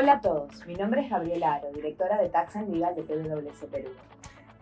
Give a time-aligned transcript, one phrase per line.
[0.00, 3.66] Hola a todos, mi nombre es Gabriela Aro, directora de Tax and Legal de PwC
[3.66, 3.90] Perú.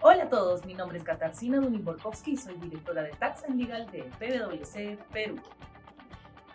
[0.00, 4.04] Hola a todos, mi nombre es Katarzyna Duniborkowski, soy directora de Tax and Legal de
[4.18, 5.36] PwC Perú.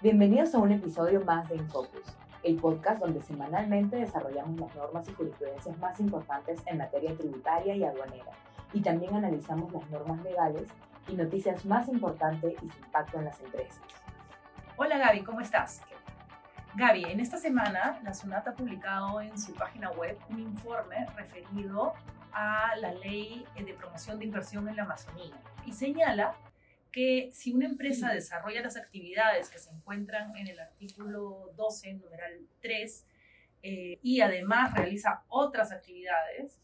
[0.01, 5.13] Bienvenidos a un episodio más de Infocus, el podcast donde semanalmente desarrollamos las normas y
[5.13, 8.31] jurisprudencias más importantes en materia tributaria y aduanera,
[8.73, 10.67] y también analizamos las normas legales
[11.07, 13.79] y noticias más importantes y su impacto en las empresas.
[14.75, 15.83] Hola Gaby, ¿cómo estás?
[16.75, 21.93] Gaby, en esta semana la SUNAT ha publicado en su página web un informe referido
[22.31, 25.35] a la ley de promoción de inversión en la Amazonía
[25.65, 26.33] y señala
[26.91, 32.47] que si una empresa desarrolla las actividades que se encuentran en el artículo 12, numeral
[32.61, 33.05] 3,
[33.63, 36.59] eh, y además realiza otras actividades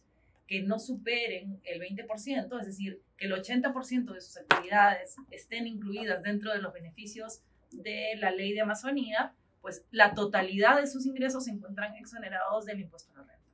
[0.48, 6.24] que no superen el 20%, es decir, que el 80% de sus actividades estén incluidas
[6.24, 9.34] dentro de los beneficios de la ley de Amazonía,
[9.68, 13.52] pues la totalidad de sus ingresos se encuentran exonerados del impuesto a la renta.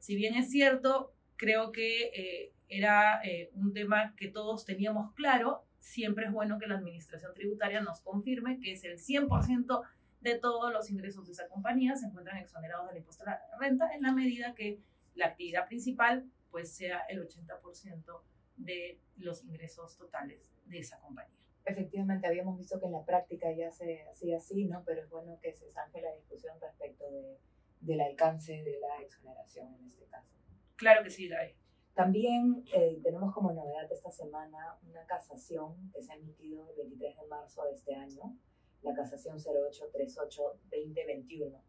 [0.00, 5.64] Si bien es cierto, creo que eh, era eh, un tema que todos teníamos claro,
[5.78, 9.82] siempre es bueno que la administración tributaria nos confirme que es el 100%
[10.22, 13.94] de todos los ingresos de esa compañía se encuentran exonerados del impuesto a la renta
[13.94, 14.80] en la medida que
[15.14, 18.22] la actividad principal pues sea el 80%
[18.56, 23.70] de los ingresos totales de esa compañía efectivamente habíamos visto que en la práctica ya
[23.70, 24.82] se hacía así, ¿no?
[24.84, 27.38] Pero es bueno que se zanje la discusión respecto de,
[27.80, 30.30] del alcance de la exoneración en este caso.
[30.76, 31.54] Claro que sí, Gaby.
[31.94, 37.16] También eh, tenemos como novedad esta semana una casación que se ha emitido el 23
[37.16, 38.36] de marzo de este año,
[38.82, 41.62] la casación 0838-2021.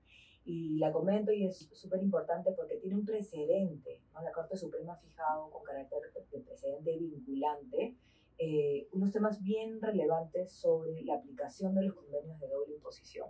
[0.46, 4.22] Y la comento y es súper importante porque tiene un precedente, ¿no?
[4.22, 6.00] La Corte Suprema ha fijado con carácter
[6.32, 7.96] de precedente vinculante
[8.38, 13.30] eh, unos temas bien relevantes sobre la aplicación de los convenios de doble imposición.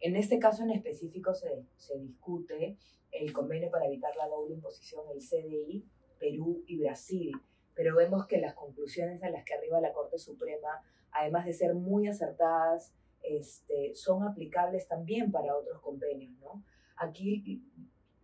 [0.00, 2.78] En este caso en específico se, se discute
[3.12, 5.84] el convenio para evitar la doble imposición, el CDI,
[6.18, 7.32] Perú y Brasil,
[7.74, 11.74] pero vemos que las conclusiones a las que arriba la Corte Suprema, además de ser
[11.74, 16.32] muy acertadas, este, son aplicables también para otros convenios.
[16.40, 16.64] ¿no?
[16.96, 17.62] Aquí,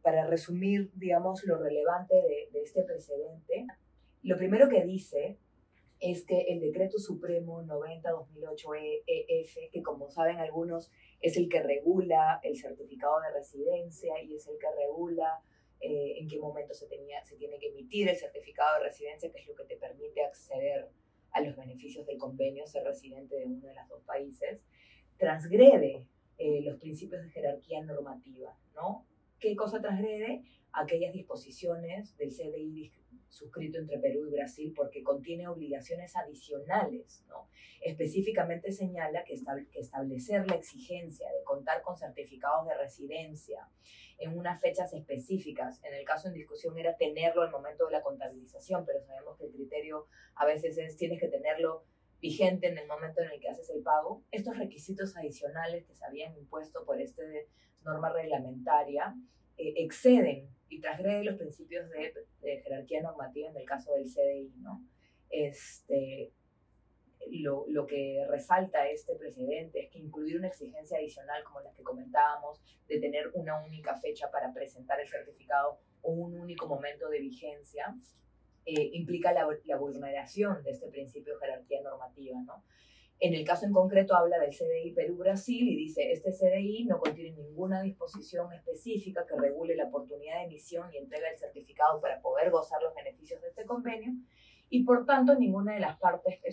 [0.03, 3.67] para resumir, digamos, lo relevante de, de este precedente,
[4.23, 5.39] lo primero que dice
[6.03, 10.91] es que el decreto supremo 90-2008-EF, e que como saben algunos
[11.21, 15.41] es el que regula el certificado de residencia y es el que regula
[15.81, 19.39] eh, en qué momento se, tenía, se tiene que emitir el certificado de residencia, que
[19.39, 20.89] es lo que te permite acceder
[21.31, 24.61] a los beneficios del convenio, ser residente de uno de los dos países,
[25.19, 26.05] transgrede
[26.37, 29.07] eh, los principios de jerarquía normativa, ¿no?
[29.43, 30.45] ¿Qué cosa transgrede?
[30.73, 32.93] Aquellas disposiciones del CDI
[33.29, 37.25] suscrito entre Perú y Brasil porque contiene obligaciones adicionales.
[37.29, 37.49] ¿no?
[37.81, 39.35] Específicamente señala que,
[39.73, 43.69] que establecer la exigencia de contar con certificados de residencia
[44.19, 48.03] en unas fechas específicas, en el caso en discusión era tenerlo al momento de la
[48.03, 51.85] contabilización, pero sabemos que el criterio a veces es tienes que tenerlo
[52.23, 54.23] vigente en el momento en el que haces el pago.
[54.31, 57.23] Estos requisitos adicionales que se habían impuesto por esta
[57.85, 59.15] norma reglamentaria
[59.59, 62.15] eh, exceden y transgrede los principios de,
[62.63, 64.83] jerarquía normativa en el caso del CDI, ¿no?
[65.29, 66.33] Este,
[67.31, 71.83] lo, lo, que resalta este precedente es que incluir una exigencia adicional como la que
[71.83, 77.21] comentábamos, de tener una única fecha para presentar el certificado o un único momento de
[77.21, 77.95] vigencia,
[78.65, 79.47] eh, implica la,
[79.77, 82.63] vulneración de este principio de jerarquía normativa, ¿no?
[83.19, 87.31] En el caso en concreto habla del CDI Perú-Brasil y dice, este CDI no contiene
[87.37, 92.51] ninguna disposición específica que regule la oportunidad de emisión y entrega del certificado para poder
[92.51, 94.13] gozar los beneficios de este convenio
[94.71, 96.51] y por tanto ninguna de las partes que,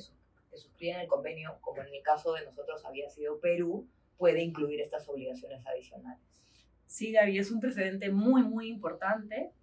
[0.55, 3.87] suscriben el convenio, como en el caso de nosotros había sido Perú,
[4.17, 6.23] puede incluir estas obligaciones adicionales.
[6.85, 9.53] Sí, Gaby, es un precedente muy, muy importante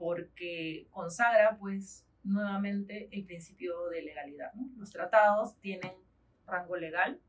[0.00, 4.50] porque consagra pues nuevamente el principio de legalidad.
[4.78, 5.92] Los tratados tienen
[6.46, 7.20] rango legal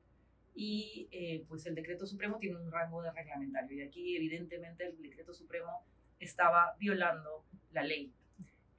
[0.56, 5.02] y eh, pues el decreto supremo tiene un rango de reglamentario y aquí evidentemente el
[5.02, 5.84] decreto supremo
[6.18, 8.14] estaba violando la ley.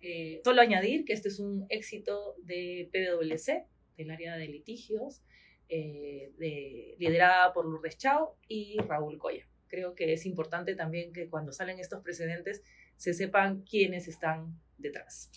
[0.00, 3.66] Eh, solo añadir que este es un éxito de PwC,
[3.98, 5.22] del área de litigios,
[5.68, 9.46] eh, de, liderada por Lourdes Chao y Raúl Coya.
[9.68, 12.62] Creo que es importante también que cuando salen estos precedentes
[12.96, 15.30] se sepan quiénes están detrás.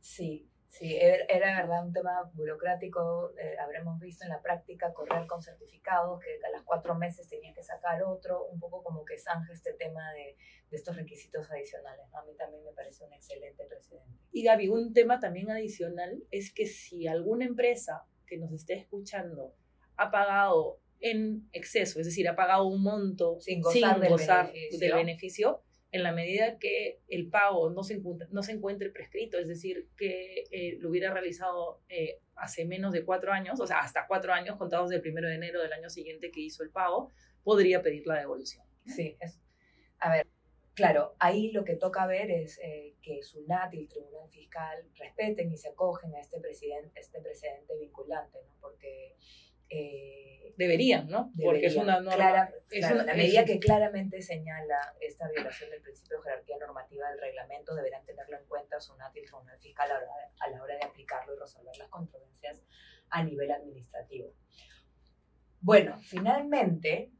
[0.00, 5.26] Sí, Sí, er, era verdad un tema burocrático, eh, habremos visto en la práctica correr
[5.26, 9.18] con certificados, que a las cuatro meses tenía que sacar otro, un poco como que
[9.18, 10.34] zanja este tema de,
[10.70, 12.06] de estos requisitos adicionales.
[12.14, 14.18] A mí también me parece un excelente precedente.
[14.32, 19.54] Y Gaby, un tema también adicional es que si alguna empresa que nos esté escuchando
[19.96, 24.78] ha pagado en exceso, es decir, ha pagado un monto sin gozar, del, beneficio.
[24.80, 25.62] del, beneficio.
[25.92, 28.00] En la medida que el pago no se,
[28.30, 33.04] no se encuentre prescrito, es decir, que eh, lo hubiera realizado eh, hace menos de
[33.04, 36.30] cuatro años, o sea, hasta cuatro años contados del primero de enero del año siguiente
[36.30, 37.10] que hizo el pago,
[37.44, 38.64] podría pedir la devolución.
[38.86, 39.38] Sí, es,
[39.98, 40.26] a ver,
[40.72, 45.52] claro, ahí lo que toca ver es eh, que SUNAT y el Tribunal Fiscal respeten
[45.52, 48.56] y se acogen a este, presidente, este precedente vinculante, ¿no?
[48.62, 49.14] Porque
[49.72, 51.32] eh, deberían, ¿no?
[51.42, 52.50] Porque es una norma.
[52.70, 57.20] es una, la medida que claramente señala esta violación del principio de jerarquía normativa del
[57.20, 60.50] reglamento deberán tenerlo en cuenta SUNAT y el Tribunal Fiscal a la, hora de, a
[60.50, 62.62] la hora de aplicarlo y resolver las controversias
[63.08, 64.34] a nivel administrativo.
[65.60, 67.12] Bueno, finalmente,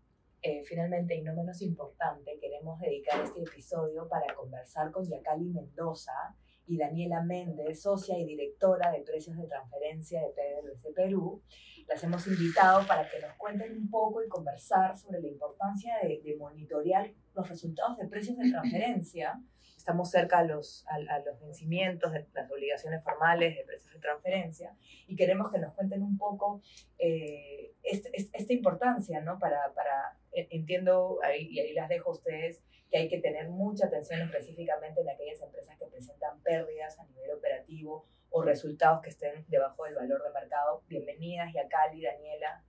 [0.42, 6.36] eh, finalmente y no menos importante, queremos dedicar este episodio para conversar con Yacali Mendoza
[6.66, 11.42] y Daniela Méndez, socia y directora de precios de transferencia de PwC Perú,
[11.88, 16.20] las hemos invitado para que nos cuenten un poco y conversar sobre la importancia de,
[16.24, 19.40] de monitorear los resultados de precios de transferencia.
[19.82, 24.76] Estamos cerca a los, a, los vencimientos de las obligaciones formales de precios de transferencia
[25.08, 26.62] y queremos que nos cuenten un poco
[26.98, 29.40] eh, este, esta importancia, ¿no?
[29.40, 32.62] Para, para entiendo, ahí, y ahí las dejo a ustedes,
[32.92, 37.32] que hay que tener mucha atención específicamente en aquellas empresas que presentan pérdidas a nivel
[37.32, 40.84] operativo o resultados que estén debajo del valor de mercado.
[40.86, 42.62] Bienvenidas, Yacali, Daniela.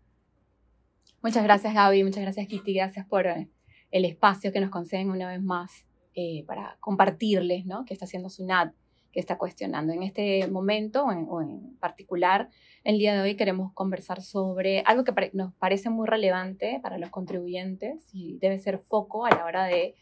[1.21, 2.05] Muchas gracias, Gaby.
[2.05, 2.73] Muchas gracias, Kitty.
[2.73, 3.51] Gracias por eh,
[3.91, 7.85] el espacio que nos conceden una vez más eh, para compartirles ¿no?
[7.85, 8.73] qué está haciendo SUNAT,
[9.11, 9.93] que está cuestionando.
[9.93, 12.49] En este momento, o en, particular,
[12.83, 17.09] el día de hoy queremos conversar sobre algo que nos parece muy relevante para los
[17.09, 19.95] contribuyentes y debe ser foco a la hora de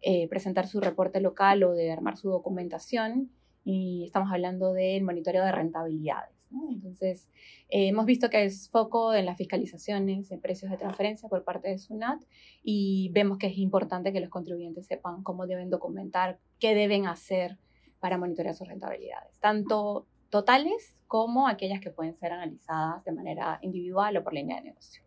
[0.00, 3.30] eh, presentar su reporte local o de armar su documentación
[3.64, 6.34] y estamos hablando del monitoreo de rentabilidades.
[6.70, 7.28] Entonces,
[7.68, 11.68] eh, hemos visto que es foco en las fiscalizaciones en precios de transferencia por parte
[11.68, 12.22] de SUNAT
[12.62, 17.58] y vemos que es importante que los contribuyentes sepan cómo deben documentar, qué deben hacer
[18.00, 24.16] para monitorear sus rentabilidades, tanto totales como aquellas que pueden ser analizadas de manera individual
[24.16, 25.02] o por línea de negocio.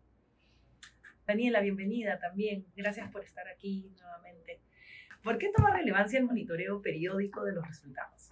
[1.26, 2.66] Daniela, bienvenida también.
[2.74, 4.62] Gracias por estar aquí nuevamente.
[5.22, 8.30] ¿Por qué toma relevancia el monitoreo periódico de los resultados?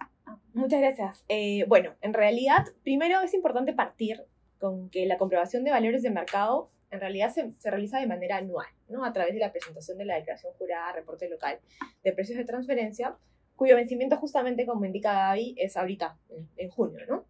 [0.53, 1.25] Muchas gracias.
[1.29, 4.23] Eh, bueno, en realidad, primero es importante partir
[4.59, 8.67] con que la comprobación de valores de mercado en realidad se, realiza de manera anual,
[8.89, 9.03] ¿no?
[9.03, 11.59] A través de la presentación de la declaración jurada, reporte local
[12.03, 13.17] de precios de transferencia,
[13.55, 16.17] cuyo vencimiento justamente, como indica Gaby, es ahorita,
[16.55, 17.25] en, junio, ¿no?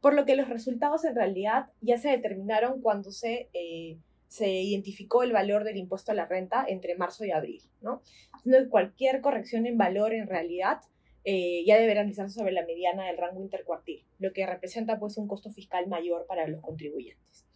[0.00, 5.22] Por lo que los resultados en realidad ya se determinaron cuando se, eh, se identificó
[5.22, 8.02] el valor del impuesto a la renta entre marzo y abril, ¿no?
[8.44, 10.80] Entonces, cualquier corrección en valor en realidad
[11.24, 15.28] eh, ya deberá realizarse sobre la mediana del rango intercuartil, lo que representa pues un
[15.28, 17.46] costo fiscal mayor para los contribuyentes.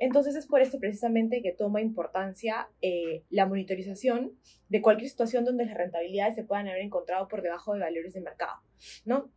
[0.00, 5.66] Entonces es por esto precisamente que toma importancia eh, la monitorización de cualquier situación donde
[5.66, 8.60] las rentabilidades se puedan haber encontrado por debajo de valores de mercado,
[9.04, 9.30] ¿no?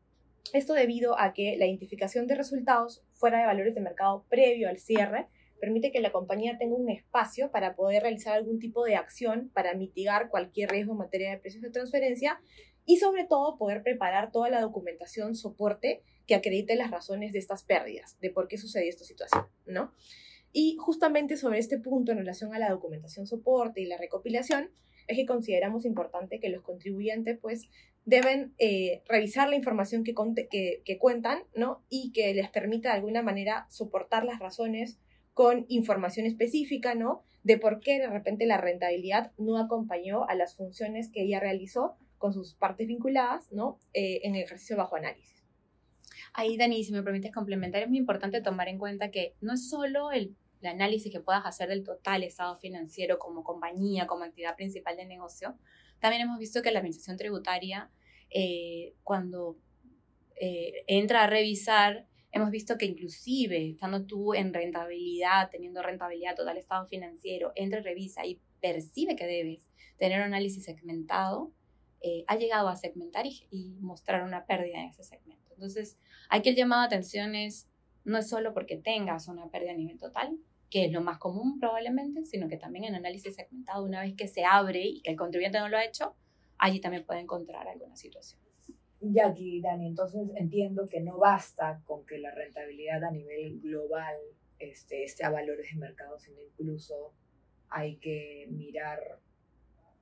[0.54, 4.80] Esto debido a que la identificación de resultados fuera de valores de mercado previo al
[4.80, 5.28] cierre
[5.60, 9.76] permite que la compañía tenga un espacio para poder realizar algún tipo de acción para
[9.76, 12.42] mitigar cualquier riesgo en materia de precios de transferencia
[12.86, 17.64] y sobre todo poder preparar toda la documentación soporte que acredite las razones de estas
[17.64, 19.94] pérdidas, de por qué sucedió esta situación, ¿no?
[20.54, 24.72] Y justamente sobre este punto en relación a la documentación soporte y la recopilación,
[25.08, 27.70] es que consideramos importante que los contribuyentes pues
[28.06, 30.14] deben eh, revisar la información que,
[30.50, 31.84] que, que, cuentan, ¿no?
[31.90, 35.00] Y que les permita de alguna manera soportar las razones
[35.34, 37.24] con información específica, ¿no?
[37.44, 41.96] De por qué de repente la rentabilidad no acompañó a las funciones que ella realizó
[42.22, 43.80] con sus partes vinculadas, ¿no?
[43.94, 45.44] Eh, en el ejercicio bajo análisis.
[46.34, 49.68] Ahí, Dani, si me permites complementar, es muy importante tomar en cuenta que no es
[49.68, 54.56] solo el, el análisis que puedas hacer del total estado financiero como compañía, como actividad
[54.56, 55.58] principal de negocio,
[56.02, 57.92] también hemos visto que la administración tributaria,
[58.30, 59.58] eh, cuando
[60.36, 66.58] eh, entra a revisar, hemos visto que inclusive estando tú en rentabilidad, teniendo rentabilidad total
[66.58, 71.52] estado financiero, entra, revisa y percibe que debes tener un análisis segmentado,
[72.02, 75.54] eh, ha llegado a segmentar y, mostrar una pérdida en ese segmento.
[75.54, 75.98] Entonces,
[76.30, 77.70] aquí el llamado de atención es,
[78.04, 80.38] no es solo porque tengas una pérdida a nivel total,
[80.70, 84.28] que es lo más común probablemente, sino que también en análisis segmentado, una vez que
[84.28, 86.16] se abre y que el contribuyente no lo ha hecho,
[86.58, 88.42] allí también puede encontrar alguna situación.
[89.04, 94.16] Ya aquí, Dani, entonces entiendo que no basta con que la rentabilidad a nivel global
[94.60, 97.14] este, esté a valores de mercado, sino incluso
[97.70, 99.00] hay que mirar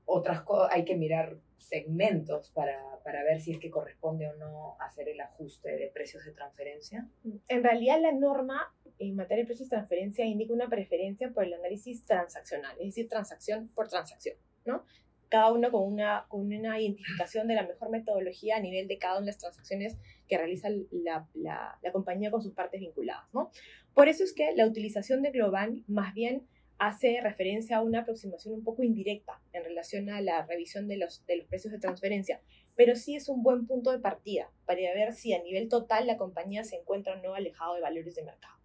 [0.10, 5.08] otras hay que mirar segmentos para, para, ver si es que corresponde o no hacer
[5.08, 7.08] el ajuste de precios de transferencia?
[7.48, 11.54] En realidad la norma en materia de precios de transferencia indica una preferencia por el
[11.54, 14.36] análisis transaccional, es decir, transacción por transacción,
[14.66, 14.84] ¿no?
[15.30, 19.18] cada uno con una, con una identificación de la mejor metodología a nivel de cada
[19.18, 19.98] una de las transacciones
[20.28, 23.32] que realiza la, la, la compañía con sus partes vinculadas.
[23.32, 23.52] ¿no?
[23.94, 26.48] Por eso es que la utilización de Global más bien
[26.80, 31.26] hace referencia a una aproximación un poco indirecta en relación a la revisión de los,
[31.26, 32.42] de los precios de transferencia,
[32.76, 36.18] pero sí es un buen punto de partida para ver si a nivel total la
[36.18, 38.56] compañía se encuentra o no alejado de valores de mercado.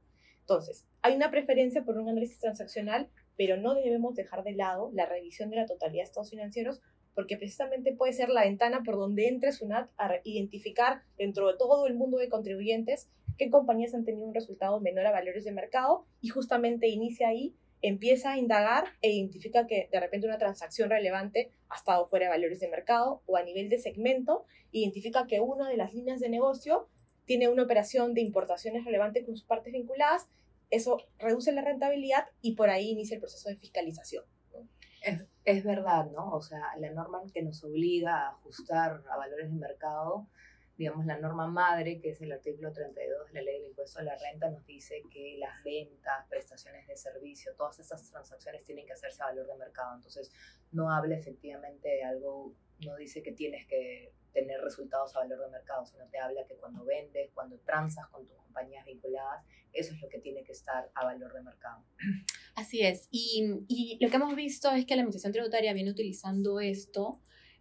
[0.40, 5.06] Entonces, hay una preferencia por un análisis transaccional, pero no debemos dejar de lado la
[5.06, 6.80] revisión de la totalidad de estados financieros
[7.14, 11.86] porque precisamente puede ser la ventana por donde entre SUNAT a identificar dentro de todo
[11.86, 16.04] el mundo de contribuyentes qué compañías han tenido un resultado menor a valores de mercado
[16.20, 17.54] y justamente inicia ahí,
[17.86, 22.30] empieza a indagar e identifica que de repente una transacción relevante ha estado fuera de
[22.30, 26.30] valores de mercado o a nivel de segmento, identifica que una de las líneas de
[26.30, 26.88] negocio
[27.26, 30.28] tiene una operación de importaciones relevante con sus partes vinculadas,
[30.70, 34.24] eso reduce la rentabilidad y por ahí inicia el proceso de fiscalización.
[35.02, 36.30] Es, es, verdad, ¿no?
[36.32, 40.26] O sea, la norma que nos obliga a ajustar a valores de mercado,
[40.76, 44.02] digamos, la norma madre, que es el artículo 32 de la ley del impuesto a
[44.02, 48.92] la renta, nos dice que las ventas, prestaciones de servicio, todas esas transacciones tienen que
[48.92, 49.94] hacerse a valor de mercado.
[49.94, 50.32] Entonces,
[50.72, 52.54] no habla efectivamente de algo,
[52.84, 56.56] no dice que tienes que tener resultados a valor de mercado, sino te habla que
[56.56, 60.90] cuando vendes, cuando transas con tus compañías vinculadas, eso es lo que tiene que estar
[60.94, 61.84] a valor de mercado.
[62.56, 63.06] Así es.
[63.12, 67.20] Y, y lo que hemos visto es que la Administración Tributaria viene utilizando esto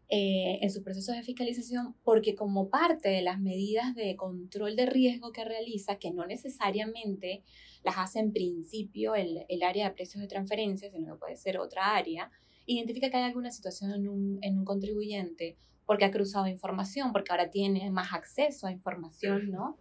[0.10, 4.86] eh, en sus procesos de fiscalización porque como parte de las medidas de control de
[4.86, 7.43] riesgo que realiza, que no necesariamente
[7.83, 11.57] las hace en principio el, el área de precios de transferencia, sino que puede ser
[11.57, 12.29] otra área,
[12.65, 17.31] identifica que hay alguna situación en un, en un contribuyente porque ha cruzado información, porque
[17.31, 19.77] ahora tiene más acceso a información, ¿no?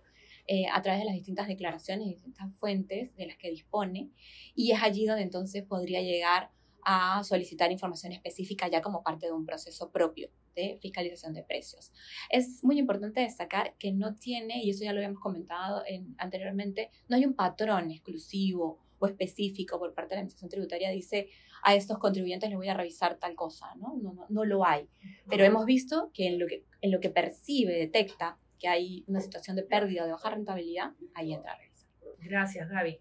[0.49, 4.11] Eh, a través de las distintas declaraciones y distintas fuentes de las que dispone,
[4.57, 6.51] y es allí donde entonces podría llegar
[6.85, 11.93] a solicitar información específica ya como parte de un proceso propio de fiscalización de precios.
[12.31, 16.91] Es muy importante destacar que no tiene, y eso ya lo habíamos comentado en, anteriormente,
[17.09, 21.29] no hay un patrón exclusivo o específico por parte de la Administración Tributaria, dice,
[21.65, 23.97] a estos contribuyentes les voy a revisar tal cosa, ¿no?
[24.01, 24.89] No, no, no lo hay.
[25.29, 29.21] Pero hemos visto que en, lo que en lo que percibe, detecta que hay una
[29.21, 31.91] situación de pérdida o de baja rentabilidad, ahí entra a revisar.
[32.19, 33.01] Gracias, Gaby.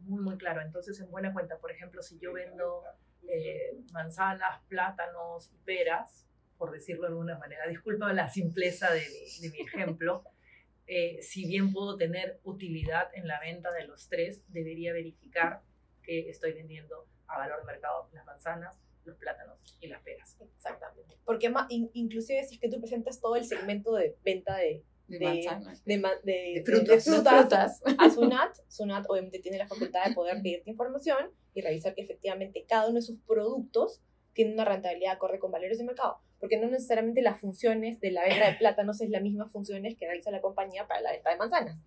[0.00, 0.62] Muy, muy claro.
[0.62, 2.82] Entonces, en buena cuenta, por ejemplo, si yo vendo
[3.28, 6.26] eh, manzanas, plátanos y peras,
[6.58, 9.04] por decirlo de alguna manera, disculpa la simpleza de,
[9.40, 10.24] de mi ejemplo,
[10.86, 15.62] eh, si bien puedo tener utilidad en la venta de los tres, debería verificar
[16.02, 20.36] que estoy vendiendo a valor de mercado las manzanas, los plátanos y las peras.
[20.56, 21.16] Exactamente.
[21.24, 24.84] Porque más, inclusive si es que tú presentas todo el segmento de venta de,
[25.18, 25.84] De, manzanas.
[25.84, 27.04] de, de- De frutas.
[27.04, 27.82] frutas frutas.
[27.98, 32.64] a SUNAT, SUNAT obviamente tiene la facultad de poder pedirte información y revisar que efectivamente
[32.68, 34.02] cada uno de sus productos
[34.32, 38.24] tiene una rentabilidad acorde con valores de mercado, porque no necesariamente las funciones de la
[38.24, 41.36] venta de plátanos es las mismas funciones que realiza la compañía para la venta de
[41.36, 41.78] manzanas.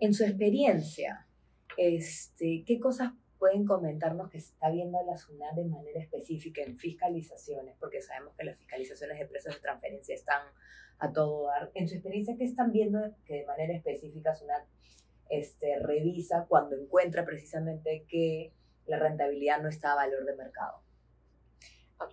[0.00, 1.26] En su experiencia,
[1.76, 6.76] este, ¿qué cosas pueden comentarnos que se está viendo la SUNAT de manera específica en
[6.78, 7.76] fiscalizaciones?
[7.78, 10.42] Porque sabemos que las fiscalizaciones de precios de transferencia están
[10.98, 11.70] a todo dar.
[11.74, 14.64] En su experiencia, ¿qué están viendo que de manera específica SUNAT
[15.30, 18.52] este, revisa cuando encuentra precisamente que
[18.86, 20.82] la rentabilidad no está a valor de mercado?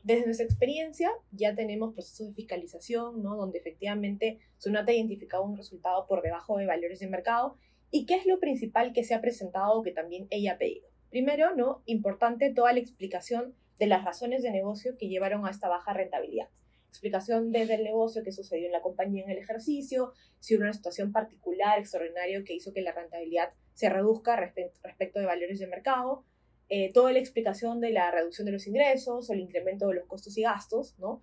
[0.03, 3.35] Desde nuestra experiencia ya tenemos procesos de fiscalización, ¿no?
[3.35, 7.57] donde efectivamente SUNAT ha identificado un resultado por debajo de valores de mercado.
[7.91, 10.87] ¿Y qué es lo principal que se ha presentado que también ella ha pedido?
[11.11, 11.83] Primero, ¿no?
[11.85, 16.49] importante toda la explicación de las razones de negocio que llevaron a esta baja rentabilidad.
[16.95, 20.73] Explicación desde el negocio que sucedió en la compañía en el ejercicio, si hubo una
[20.73, 25.67] situación particular, extraordinaria, que hizo que la rentabilidad se reduzca respe- respecto de valores de
[25.67, 26.23] mercado,
[26.69, 30.05] eh, toda la explicación de la reducción de los ingresos o el incremento de los
[30.05, 31.21] costos y gastos, ¿no?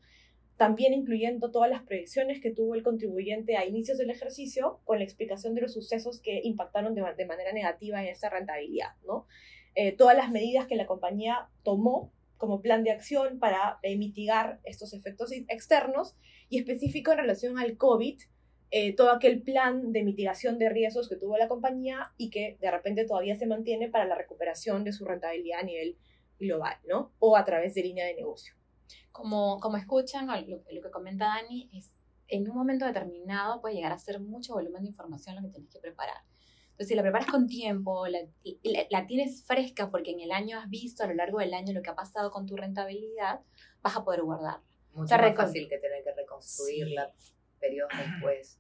[0.59, 5.05] También incluyendo todas las proyecciones que tuvo el contribuyente a inicios del ejercicio con la
[5.05, 9.27] explicación de los sucesos que impactaron de, de manera negativa en esa rentabilidad, ¿no?
[9.75, 12.13] Eh, todas las medidas que la compañía tomó
[12.43, 16.17] como plan de acción para eh, mitigar estos efectos externos
[16.49, 18.21] y específico en relación al COVID,
[18.73, 22.69] eh, todo aquel plan de mitigación de riesgos que tuvo la compañía y que de
[22.73, 25.97] repente todavía se mantiene para la recuperación de su rentabilidad a nivel
[26.41, 27.13] global, ¿no?
[27.21, 28.57] O a través de línea de negocio.
[29.13, 31.95] Como, como escuchan, lo, lo que comenta Dani, es
[32.27, 35.71] en un momento determinado puede llegar a ser mucho volumen de información lo que tienes
[35.71, 36.25] que preparar.
[36.73, 38.19] Entonces, si la preparas con tiempo, la,
[38.65, 41.73] la, la tienes fresca porque en el año has visto a lo largo del año
[41.73, 43.41] lo que ha pasado con tu rentabilidad,
[43.83, 44.63] vas a poder guardarla.
[44.93, 47.13] Mucho sea, más fácil que tener que reconstruirla
[47.61, 48.59] periodos después.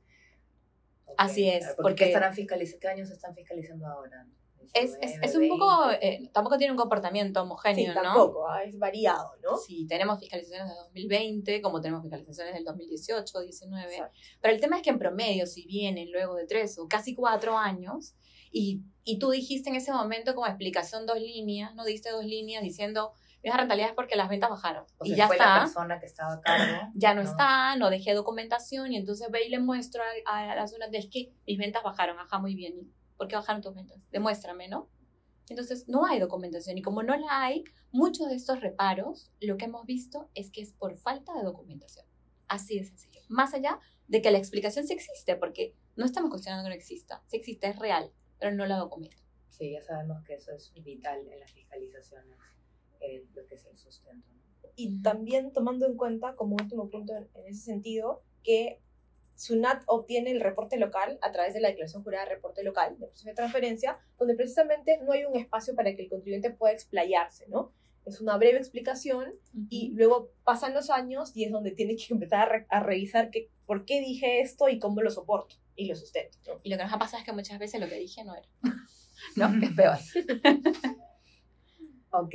[1.16, 2.80] Así es, ¿Por porque- qué estarán fiscalizando?
[2.80, 4.26] ¿Qué años están fiscalizando ahora?
[4.74, 8.02] Es, es, es un poco, eh, tampoco tiene un comportamiento homogéneo, Sí, ¿no?
[8.02, 9.56] tampoco, ah, es variado, ¿no?
[9.56, 13.94] Sí, tenemos fiscalizaciones de 2020, como tenemos fiscalizaciones del 2018, 19.
[13.94, 14.18] Exacto.
[14.40, 17.56] Pero el tema es que en promedio, si vienen luego de tres o casi cuatro
[17.56, 18.14] años,
[18.50, 22.62] y, y tú dijiste en ese momento como explicación dos líneas, no diste dos líneas
[22.62, 24.84] diciendo, esa rentabilidad es porque las ventas bajaron.
[24.98, 26.88] O y sea, ya fue la está, persona que estaba a cargo.
[26.94, 30.66] ya no, está, no dejé documentación, y entonces ve y le muestro a, a la
[30.66, 32.92] zona de es que mis ventas bajaron, ajá, muy bien.
[33.22, 33.98] ¿Y ¿Por qué bajaron tus ventas?
[34.10, 34.88] Demuéstrame, ¿no?
[35.48, 36.78] Entonces, no hay documentación.
[36.78, 40.62] Y como no la hay, muchos de estos reparos, lo que hemos visto es que
[40.62, 42.06] es por falta de documentación.
[42.48, 43.20] Así de sencillo.
[43.28, 47.22] Más allá de que la explicación sí existe, porque no estamos cuestionando que no exista.
[47.26, 49.16] Sí existe, es real, pero no la documenta.
[49.48, 52.38] Sí, ya sabemos que eso es vital en las fiscalizaciones,
[53.00, 54.28] eh, lo que es el sustento.
[54.74, 58.80] Y también tomando en cuenta, como último punto en ese sentido, que
[59.36, 63.06] SUNAT obtiene el reporte local a través de la declaración jurada de reporte local de
[63.06, 67.46] proceso de transferencia, donde precisamente no hay un espacio para que el contribuyente pueda explayarse,
[67.48, 67.72] ¿no?
[68.04, 69.34] Es una breve explicación
[69.70, 73.30] y luego pasan los años y es donde tiene que empezar a, re- a revisar
[73.30, 76.60] que, por qué dije esto y cómo lo soporto y lo sustento, ¿no?
[76.62, 78.48] Y lo que nos ha pasado es que muchas veces lo que dije no era.
[79.36, 79.58] ¿No?
[79.60, 79.96] Que es peor.
[82.14, 82.34] Ok,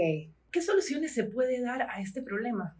[0.51, 2.75] ¿Qué soluciones se puede dar a este problema?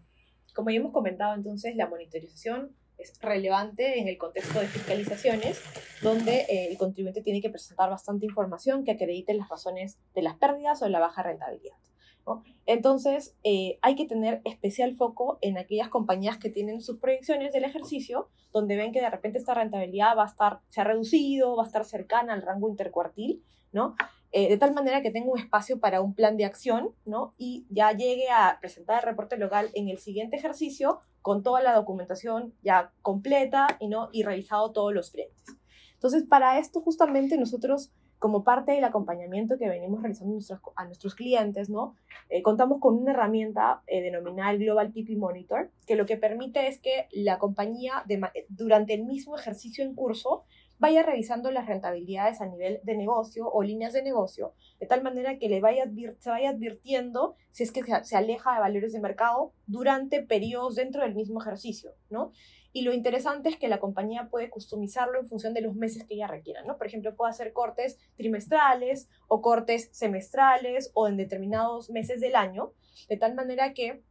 [0.56, 5.62] Como ya hemos comentado, entonces la monitorización es relevante en el contexto de fiscalizaciones,
[6.02, 10.36] donde eh, el contribuyente tiene que presentar bastante información que acredite las razones de las
[10.36, 11.78] pérdidas o de la baja rentabilidad.
[12.26, 12.44] ¿no?
[12.66, 17.64] Entonces, eh, hay que tener especial foco en aquellas compañías que tienen sus proyecciones del
[17.64, 21.64] ejercicio, donde ven que de repente esta rentabilidad va a estar, se ha reducido, va
[21.64, 23.96] a estar cercana al rango intercuartil, ¿no?
[24.32, 27.34] Eh, de tal manera que tenga un espacio para un plan de acción, ¿no?
[27.38, 31.74] Y ya llegue a presentar el reporte local en el siguiente ejercicio con toda la
[31.74, 34.10] documentación ya completa y, ¿no?
[34.12, 35.58] y revisado todos los frentes.
[35.94, 40.38] Entonces, para esto justamente nosotros, como parte del acompañamiento que venimos realizando
[40.76, 41.96] a nuestros clientes, ¿no?
[42.30, 46.80] Eh, contamos con una herramienta eh, denominada Global PP Monitor, que lo que permite es
[46.80, 48.04] que la compañía
[48.50, 50.46] durante el mismo ejercicio en curso
[50.80, 55.38] vaya revisando las rentabilidades a nivel de negocio o líneas de negocio, de tal manera
[55.38, 55.86] que le vaya
[56.20, 61.04] se vaya advirtiendo si es que se aleja de valores de mercado durante periodos dentro
[61.04, 62.32] del mismo ejercicio, ¿no?
[62.74, 66.14] Y lo interesante es que la compañía puede customizarlo en función de los meses que
[66.14, 66.78] ella requiera, ¿no?
[66.78, 72.74] Por ejemplo, puede hacer cortes trimestrales o cortes semestrales o en determinados meses del año,
[73.10, 74.04] de tal manera que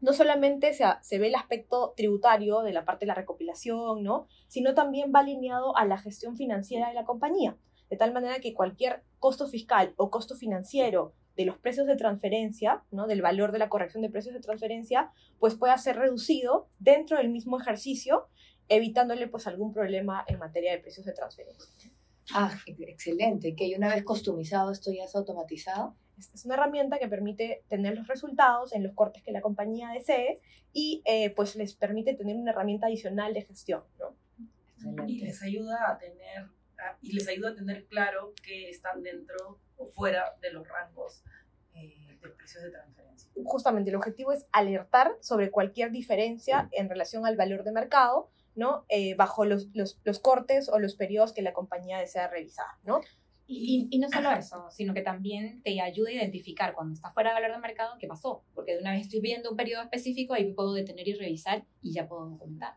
[0.00, 4.26] no solamente se, se ve el aspecto tributario de la parte de la recopilación, ¿no?
[4.48, 7.56] Sino también va alineado a la gestión financiera de la compañía,
[7.90, 12.82] de tal manera que cualquier costo fiscal o costo financiero de los precios de transferencia,
[12.90, 13.06] ¿no?
[13.06, 17.30] del valor de la corrección de precios de transferencia, pues pueda ser reducido dentro del
[17.30, 18.28] mismo ejercicio,
[18.68, 21.70] evitándole pues algún problema en materia de precios de transferencia.
[22.34, 23.54] Ah, excelente.
[23.56, 25.96] Que una vez customizado esto ya es automatizado.
[26.34, 30.40] Es una herramienta que permite tener los resultados en los cortes que la compañía desee
[30.72, 34.14] y eh, pues les permite tener una herramienta adicional de gestión, ¿no?
[34.74, 35.12] Excelente.
[35.12, 36.46] Y les ayuda a tener,
[37.02, 41.22] y les ayuda a tener claro que están dentro o fuera de los rangos
[41.74, 43.30] eh, de precios de transferencia.
[43.44, 48.84] Justamente el objetivo es alertar sobre cualquier diferencia en relación al valor de mercado, ¿no?
[48.88, 53.00] Eh, bajo los, los, los cortes o los periodos que la compañía desea revisar, ¿no?
[53.52, 57.30] Y, y no solo eso, sino que también te ayuda a identificar cuando está fuera
[57.30, 58.44] de valor de mercado qué pasó.
[58.54, 61.92] Porque de una vez estoy viendo un periodo específico, ahí puedo detener y revisar y
[61.92, 62.74] ya puedo documentar.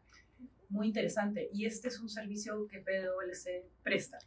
[0.69, 1.49] Muy interesante.
[1.53, 4.17] Y este es un servicio que PwC presta.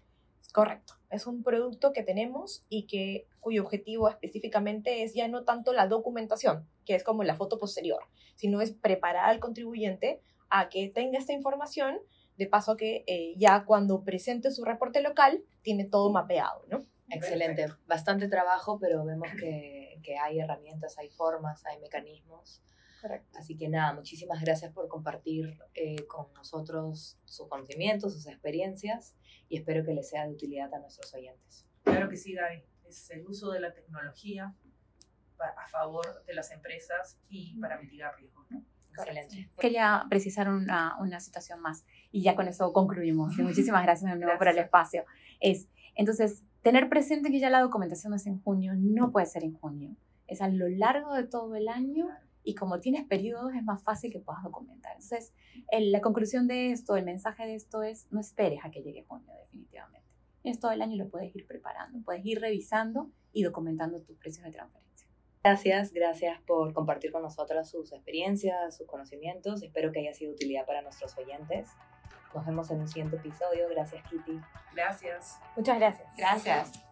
[0.52, 0.94] Correcto.
[1.10, 5.86] Es un producto que tenemos y que, cuyo objetivo específicamente es ya no tanto la
[5.86, 8.04] documentación, que es como la foto posterior,
[8.36, 11.98] sino es preparar al contribuyente a que tenga esta información,
[12.36, 16.86] de paso que eh, ya cuando presente su reporte local tiene todo mapeado, ¿no?
[17.08, 17.68] Excelente.
[17.86, 22.62] Bastante trabajo, pero vemos que, que hay herramientas, hay formas, hay mecanismos.
[23.00, 23.38] Correcto.
[23.38, 29.16] Así que nada, muchísimas gracias por compartir eh, con nosotros sus conocimientos, sus experiencias
[29.48, 31.66] y espero que les sea de utilidad a nuestros oyentes.
[31.84, 32.64] Claro que sí, Gaby.
[32.88, 34.54] Es el uso de la tecnología
[35.38, 38.46] a favor de las empresas y para mitigar riesgos.
[38.50, 38.64] ¿no?
[39.02, 39.50] Excelente.
[39.58, 43.38] Quería precisar una, una situación más y ya con eso concluimos.
[43.38, 44.64] Y muchísimas gracias de nuevo por el Gracias.
[44.66, 45.04] espacio.
[45.40, 49.54] Es, entonces, tener presente que ya la documentación es en junio, no puede ser en
[49.54, 49.96] junio.
[50.26, 52.08] Es a lo largo de todo el año
[52.42, 54.92] y como tienes periodos es más fácil que puedas documentar.
[54.92, 55.32] Entonces,
[55.70, 59.04] el- la conclusión de esto, el mensaje de esto es, no esperes a que llegue
[59.06, 60.06] junio definitivamente.
[60.42, 64.16] Tienes todo el año y lo puedes ir preparando, puedes ir revisando y documentando tus
[64.16, 64.85] precios de transferencia.
[65.46, 69.62] Gracias, gracias por compartir con nosotras sus experiencias, sus conocimientos.
[69.62, 71.68] Espero que haya sido de utilidad para nuestros oyentes.
[72.34, 73.68] Nos vemos en un siguiente episodio.
[73.68, 74.40] Gracias, Kitty.
[74.74, 75.38] Gracias.
[75.54, 75.78] Muchas.
[75.78, 76.08] Gracias.
[76.16, 76.82] gracias.